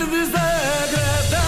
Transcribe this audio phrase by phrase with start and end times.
[0.00, 1.40] muito desagradável.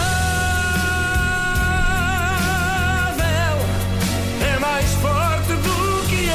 [4.45, 6.27] É mais forte do que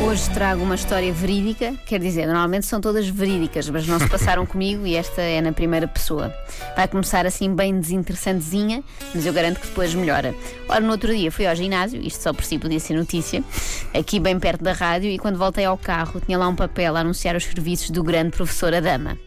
[0.00, 0.08] eu.
[0.08, 4.46] Hoje trago uma história verídica, quer dizer, normalmente são todas verídicas, mas não se passaram
[4.46, 6.34] comigo e esta é na primeira pessoa.
[6.74, 8.82] Vai começar assim bem desinteressantezinha,
[9.14, 10.34] mas eu garanto que depois melhora.
[10.68, 13.44] Ora, no outro dia fui ao ginásio, isto só por si podia ser notícia,
[13.92, 17.00] aqui bem perto da rádio, e quando voltei ao carro tinha lá um papel a
[17.00, 19.18] anunciar os serviços do grande professor Adama.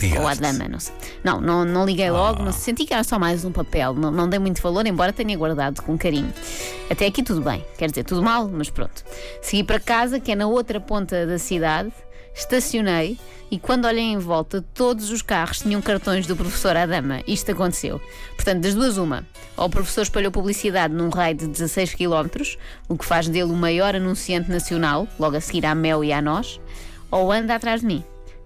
[0.00, 0.22] Ligaste?
[0.22, 0.94] Ou Adama, não sei.
[1.22, 4.28] Não, não, não liguei logo, não, senti que era só mais um papel, não, não
[4.28, 6.32] dei muito valor, embora tenha guardado com carinho.
[6.90, 9.04] Até aqui tudo bem, quer dizer, tudo mal, mas pronto.
[9.42, 11.92] Segui para casa, que é na outra ponta da cidade,
[12.34, 13.18] estacionei
[13.50, 17.20] e quando olhei em volta, todos os carros tinham cartões do professor Adama.
[17.26, 18.00] Isto aconteceu.
[18.34, 19.24] Portanto, das duas, uma.
[19.56, 22.42] Ou o professor espalhou publicidade num raio de 16 km,
[22.88, 26.20] o que faz dele o maior anunciante nacional, logo a seguir à Mel e à
[26.20, 26.60] nós,
[27.10, 28.04] ou anda atrás de mim.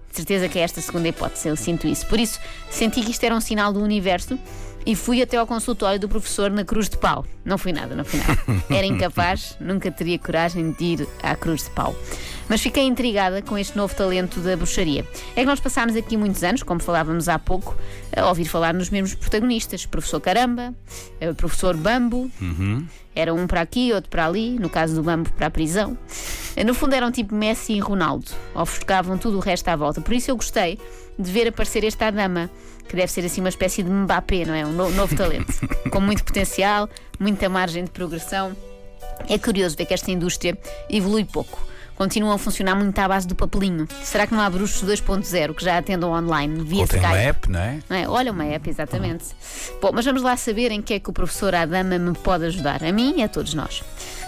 [0.09, 2.05] De certeza que é esta segunda hipótese, eu sinto isso.
[2.07, 4.37] Por isso, senti que isto era um sinal do universo
[4.85, 7.25] e fui até ao consultório do professor na Cruz de Pau.
[7.43, 8.39] Não fui nada, não fui nada.
[8.69, 11.95] Era incapaz, nunca teria coragem de ir à Cruz de Pau.
[12.47, 15.05] Mas fiquei intrigada com este novo talento da bruxaria.
[15.35, 17.77] É que nós passámos aqui muitos anos, como falávamos há pouco,
[18.15, 20.73] a ouvir falar nos mesmos protagonistas: Professor Caramba,
[21.19, 22.31] eh, Professor Bambo.
[23.15, 25.97] Era um para aqui, outro para ali, no caso do Bambo para a prisão.
[26.65, 30.01] No fundo eram tipo Messi e Ronaldo, ofuscavam tudo o resto à volta.
[30.01, 30.77] Por isso eu gostei
[31.17, 32.49] de ver aparecer esta dama,
[32.87, 34.65] que deve ser assim uma espécie de Mbappé, não é?
[34.65, 35.53] Um no- novo talento,
[35.91, 36.89] com muito potencial,
[37.19, 38.55] muita margem de progressão.
[39.29, 40.57] É curioso ver que esta indústria
[40.89, 41.68] evolui pouco.
[41.99, 43.85] Continuam a funcionar muito à base do papelinho.
[44.05, 47.27] Será que não há bruxos 2.0 que já atendam online via Ou tem uma Skype?
[47.27, 47.79] app, não é?
[47.89, 48.07] Não é?
[48.07, 49.25] Olha, uma app, exatamente.
[49.81, 52.81] Bom, mas vamos lá saber em que é que o professor Adama me pode ajudar.
[52.85, 53.83] A mim e a todos nós.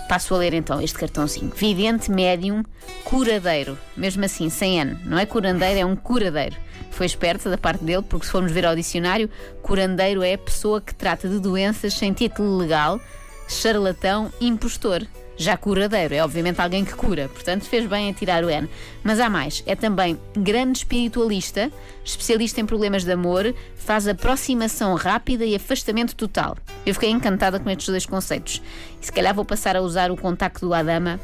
[0.09, 1.49] Passo a ler então este cartãozinho.
[1.55, 2.61] Vidente, médium,
[3.05, 3.77] curadeiro.
[3.95, 4.97] Mesmo assim, sem N.
[5.05, 6.57] Não é curandeiro, é um curadeiro.
[6.89, 9.29] Foi esperto da parte dele, porque se formos ver ao dicionário,
[9.61, 12.99] curandeiro é a pessoa que trata de doenças sem título legal,
[13.47, 15.05] charlatão, impostor.
[15.37, 18.69] Já curadeiro é obviamente alguém que cura, portanto fez bem em tirar o N.
[19.03, 21.71] Mas há mais, é também grande espiritualista,
[22.05, 26.55] especialista em problemas de amor, faz aproximação rápida e afastamento total.
[26.85, 28.61] Eu fiquei encantada com estes dois conceitos.
[29.01, 31.19] E se calhar vou passar a usar o contacto do Adama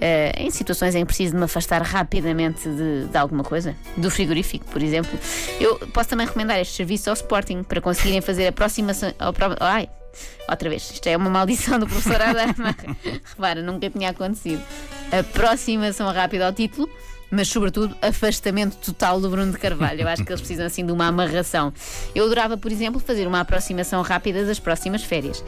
[0.00, 4.10] eh, em situações em que preciso de me afastar rapidamente de, de alguma coisa, do
[4.10, 5.16] frigorífico, por exemplo.
[5.60, 9.14] Eu posso também recomendar este serviço ao Sporting para conseguirem fazer aproximação.
[9.18, 9.88] Ao, ai,
[10.48, 12.76] outra vez, isto é uma maldição do professor Adama.
[13.24, 14.62] Repara, nunca tinha acontecido.
[15.12, 16.88] Aproximação rápida ao título.
[17.30, 20.02] Mas, sobretudo, afastamento total do Bruno de Carvalho.
[20.02, 21.72] Eu acho que eles precisam assim de uma amarração.
[22.14, 25.42] Eu adorava, por exemplo, fazer uma aproximação rápida das próximas férias.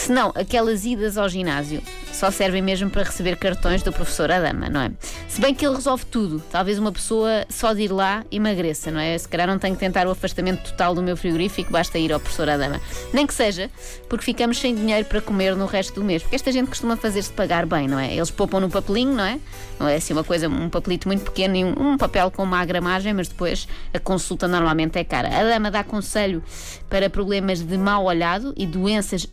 [0.00, 4.68] Se não, aquelas idas ao ginásio só servem mesmo para receber cartões do professor Adama,
[4.68, 4.90] não é?
[5.28, 6.42] Se bem que ele resolve tudo.
[6.50, 9.16] Talvez uma pessoa só de ir lá emagreça, não é?
[9.16, 12.18] Se calhar não tenho que tentar o afastamento total do meu frigorífico, basta ir ao
[12.18, 12.80] professor Adama.
[13.12, 13.70] Nem que seja
[14.08, 16.22] porque ficamos sem dinheiro para comer no resto do mês.
[16.22, 18.14] Porque esta gente costuma fazer-se pagar bem, não é?
[18.14, 19.38] Eles poupam no papelinho, não é?
[19.78, 22.64] Não é assim uma coisa, um papelito muito pequeno e um, um papel com má
[22.64, 25.28] gramagem, mas depois a consulta normalmente é cara.
[25.28, 26.42] A dama dá conselho
[26.88, 29.26] para problemas de mau olhado e doenças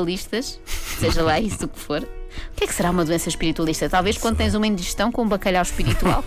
[0.00, 0.60] espiritualistas,
[0.98, 2.02] seja lá isso o que for.
[2.02, 3.88] O que é que será uma doença espiritualista?
[3.88, 6.22] Talvez quando tens uma indigestão com um bacalhau espiritual.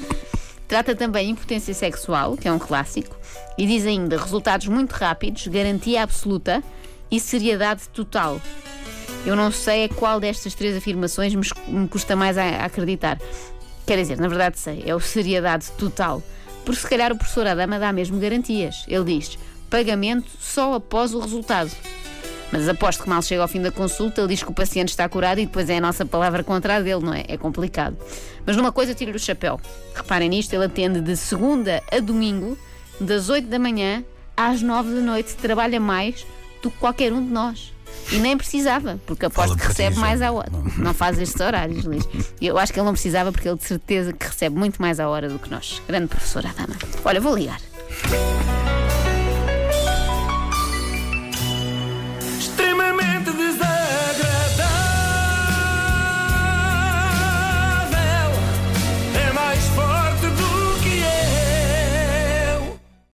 [0.66, 3.14] Trata também impotência sexual, que é um clássico,
[3.58, 6.64] e diz ainda resultados muito rápidos, garantia absoluta
[7.10, 8.40] e seriedade total.
[9.26, 13.20] Eu não sei a qual destas três afirmações me, custa mais a, a acreditar.
[13.86, 16.22] Quer dizer, na verdade sei, é o seriedade total.
[16.64, 18.84] Porque se calhar o professor Adama dá mesmo garantias.
[18.88, 19.38] Ele diz
[19.68, 21.70] pagamento só após o resultado.
[22.54, 25.08] Mas aposto que mal chega ao fim da consulta, ele diz que o paciente está
[25.08, 27.24] curado e depois é a nossa palavra contra a dele, não é?
[27.26, 27.96] É complicado.
[28.46, 29.60] Mas numa coisa, tiro-lhe o chapéu.
[29.92, 32.56] Reparem nisto, ele atende de segunda a domingo,
[33.00, 34.04] das 8 da manhã
[34.36, 35.34] às 9 da noite.
[35.34, 36.24] Trabalha mais
[36.62, 37.72] do que qualquer um de nós.
[38.12, 40.52] E nem precisava, porque aposto que recebe mais à hora.
[40.78, 42.08] Não faz estes horários, Luís.
[42.40, 45.08] Eu acho que ele não precisava, porque ele de certeza que recebe muito mais à
[45.08, 45.82] hora do que nós.
[45.88, 46.76] Grande professor Adama.
[47.04, 47.60] Olha, vou ligar.